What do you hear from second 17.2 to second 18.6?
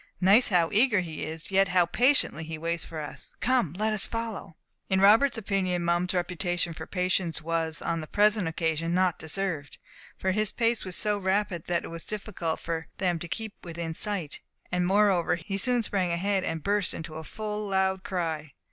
full loud cry.